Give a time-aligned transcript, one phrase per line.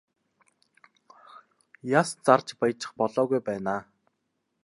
[1.99, 3.81] Яс зарж баяжих болоогүй байна аа.